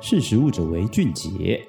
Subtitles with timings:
[0.00, 1.60] 识食物者为俊杰。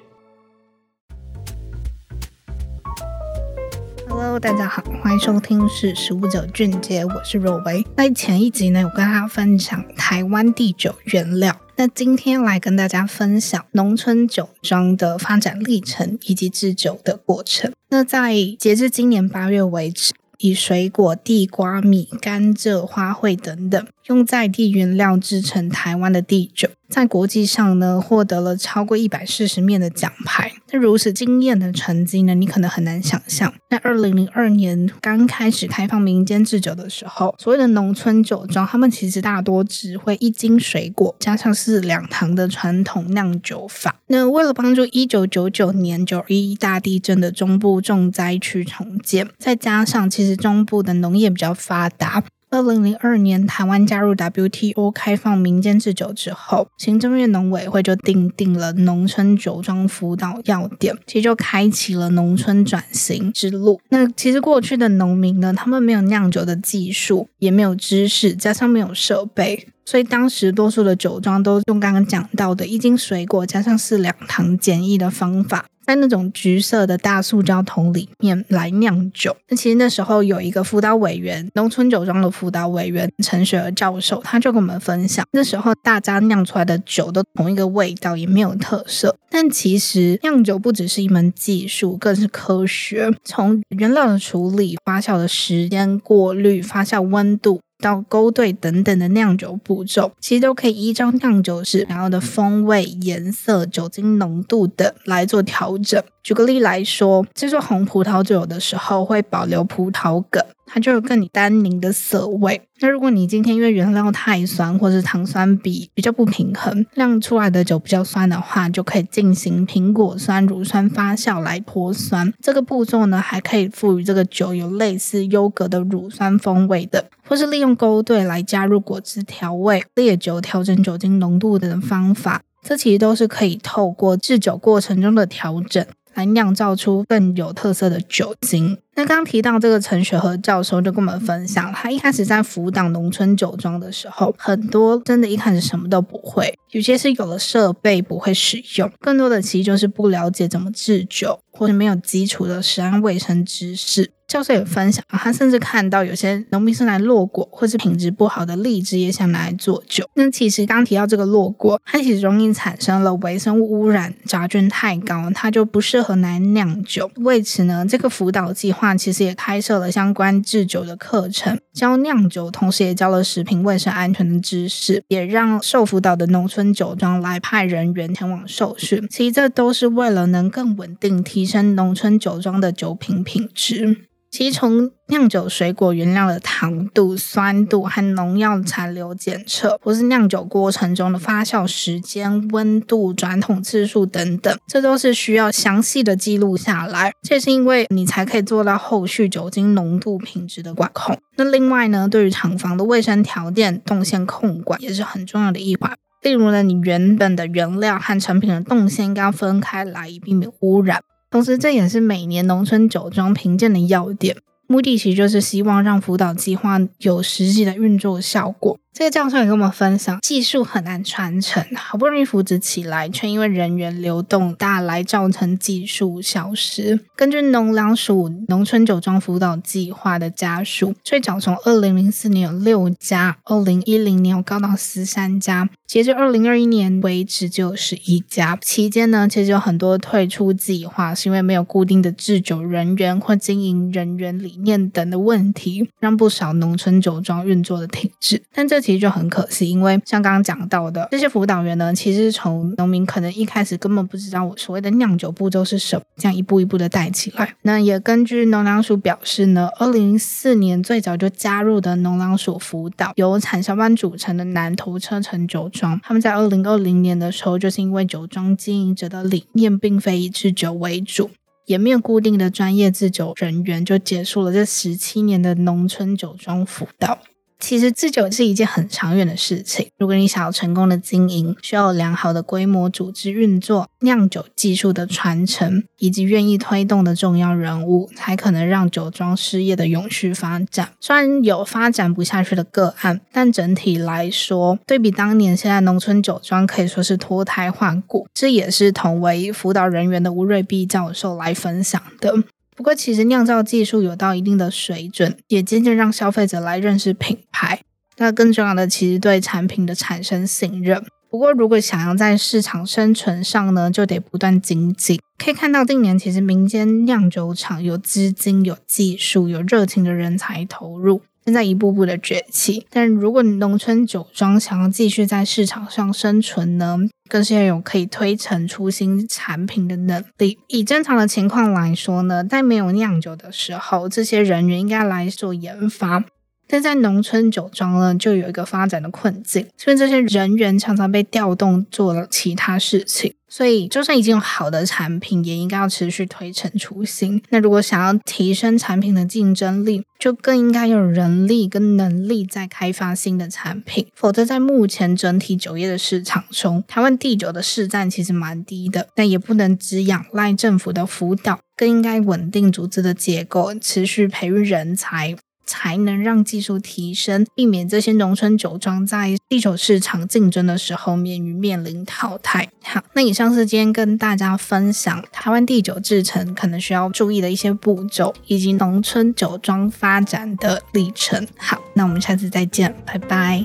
[4.08, 7.84] Hello，大家好，欢迎收听《识食物者俊杰》，我是若薇。
[7.96, 11.60] 在前一集呢，我跟大家分享台湾第九原料。
[11.76, 17.72] 那今天来跟大家分享农村酒庄的发展历程以及制酒的过程。
[17.88, 26.68] 那在截至今年八月为止，以水果、地瓜、米、甘蔗、花卉等等，用在地原料制成台湾的地酒。
[26.90, 30.52] 在国际上呢，获得了超过一百四十面的奖牌。
[30.72, 33.52] 那如此惊艳的成绩呢，你可能很难想象。
[33.70, 43.96] 在二零零二年刚开始开放民间制酒的时候，所谓的农村酒庄，他们其实大多只会一斤水果加上四两糖的传统酿酒法。
[44.08, 52.24] 那为了帮助一九九九年九一一大地震的中部重灾区重建，再加上其实中部的农业比较发达。
[52.52, 63.80] 二零零二年，台湾加入 WTO，开放民间制酒之后，行政院农委会就订定了农村酒庄辅导要点，其实就开启了农村转型之路。
[63.90, 75.66] 那其实过去的农民呢，他们没有酿酒的技术，也没有知识，加上没有设备，所以当时多数的酒庄都用刚刚讲到的一斤水果加上四两糖简易的方法。
[75.84, 79.36] 在那种橘色的大塑胶桶里面来酿酒。
[79.48, 89.16] 那其实那时候有一个辅导委员，农村酒庄的辅导委员陈雪儿教授，他就跟我们分享，那时候大家酿出来的酒都同一个味道，也没有特色。
[89.30, 93.10] 但其实酿酒不只是一门技术，更是科学。
[93.24, 97.60] 从原料的处理、发酵的时间、过滤、发酵温度。
[97.80, 106.02] 到勾兑等等的酿酒步骤，其实都可以依照酿酒师想要的风味、颜色、酒精浓度等来做调整。
[106.22, 112.60] 举个例来说，制作红葡萄酒的时候会保留葡萄梗，它就有更单宁的涩味。
[112.80, 122.32] 那如果你今天因为原料太酸，或是糖酸比比较不平衡，酿出来的酒比较酸的话，就可以进行苹果酸乳酸发酵来脱酸。
[122.42, 132.42] 这个步骤呢，还可以赋予这个酒有类似优格的乳酸风味的，或是利用勾兑来加入果汁调味、烈酒调整酒精浓度等方法。
[132.62, 135.84] 这其实都是可以透过制酒过程中的调整。
[136.14, 138.76] 来酿造出更有特色的酒精。
[138.94, 154.10] 那刚提到这个陈雪和教授就跟我们分享，他一开始在辅导农村酒庄的时候，很多真的一开始什么都不会，有些是有了设备不会使用，更多的其实就是不了解怎么制酒，或者没有基础的食安卫生知识。
[154.30, 160.08] 教授也分享，他甚至看到有些农民是来落果或是品质不好的荔枝也想来做酒。
[160.14, 167.10] 那其实刚提到这个落果，它其实容易产生了微生物污染，杂菌太高，它就不适合来酿酒。
[167.16, 179.04] 为此呢，这个辅导计划其实也开设了相关制酒的课程，教酿酒，同时也教了食品卫生安全的知识，也让受辅导的农村酒庄来派人员前往受训。
[179.10, 184.06] 其实这都是为了能更稳定提升农村酒庄的酒品品质。
[184.30, 197.12] 其实从酿酒水果原料的糖度、酸度和农药残留检测，或是酿酒过程中的发酵时间、温度、转桶次数等等，这都是需要详细的记录下来。
[197.22, 201.18] 这是因为你才可以做到后续酒精浓度品质的管控。
[201.36, 205.92] 那另外呢，对于厂房的卫生条件、动线控管也是很重要的一环。
[206.22, 211.00] 例如呢，你原本的原料和成品的动线应该要分开来，以避免污染。
[211.30, 214.36] 同时，这也是每年农村酒庄评鉴的要点，
[214.66, 218.76] 目的其实就是希望让辅导计划有实际的运作效果。
[218.92, 226.98] 这个教授也跟我们分享，技术很难传承，好不容易扶植起来，却因为人员流动大来造成技术消失。
[227.14, 238.58] 根据农粮署农村酒庄辅导计划的家数，最早从二零零四年有六家，二零一零年有高到十三家，截至二零二一年为止就有十一家。
[238.60, 248.42] 期间呢，其实有很多退出计划，是因为没有固定的制酒人员或经营人员理念等的问题，让不少农村酒庄运作的停滞。
[248.52, 257.54] 但这其实就很可惜，因为像刚刚讲到的，这些辅导员呢，其实从农民可能一开始根本不知道我所谓的酿酒步骤是什么，这样一步一步的带起来。
[257.62, 271.30] 那也根据农粮署表示呢，二零零四年最早就加入的农粮署辅导，由产销班组成的南投车城酒庄，他们在二零二零年的时候，就是因为酒庄经营者的理念并非以制酒为主，
[271.66, 277.18] 也没有固定的专业制酒人员，就结束了这十七年的农村酒庄辅导。
[277.60, 279.86] 其实制酒是一件很长远的事情。
[279.98, 290.88] 如果你想要成功的经营，需要良好的规模组织运作、酿酒技术的传承，以及愿意推动的重要人物，才可能让酒庄事业的永续发展。
[290.98, 298.26] 虽然有发展不下去的个案，但整体来说，对比当年，现在农村酒庄可以说是脱胎换骨。
[298.32, 302.34] 这也是同为辅导人员的吴瑞碧教授来分享的。
[302.80, 307.82] 不过，其实酿造技术有到一定的水准，也渐渐让消费者来认识品牌。
[308.16, 311.04] 那更重要的，其实对产品的产生信任。
[311.30, 315.20] 不过，如果想要在市场生存上呢，就得不断精进。
[315.36, 322.86] 可以看到，近年其实民间酿酒厂有资金、有技术、有热情的人才投入，正在一步步的崛起。
[322.90, 326.98] 但如果你农村酒庄想要继续在市场上生存呢，
[327.28, 330.58] 更是要有可以推陈出新产品的能力。
[330.68, 336.24] 以正常的情况来说呢，在没有酿酒的时候，这些人员应该来做研发。
[336.70, 343.34] 但在农村酒庄呢，就有一个发展的困境，所以这些人员常常被调动做了其他事情。
[343.52, 347.42] 所以，就算已经有好的产品，也应该要持续推陈出新。
[347.48, 354.06] 那如果想要提升产品的竞争力，就更应该有人力跟能力在开发新的产品。
[354.14, 359.08] 否则，在目前整体酒业的市场中，台湾地酒的市占其实蛮低的。
[359.16, 365.34] 但也不能只仰赖政府的辅导，更应该稳定组织的结构，持续培育人才。
[365.70, 372.68] 才能让技术提升，避免这些农村酒庄在地酒市场竞争的时候免于面临淘汰。
[372.82, 381.46] 好，那以上是今天跟大家分享台湾地酒制程可能需要注意的一些步骤，以及农村酒庄发展的历程。
[381.56, 383.64] 好，那我们下次再见，拜拜。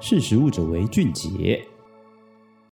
[0.00, 1.64] 识食物者为俊杰。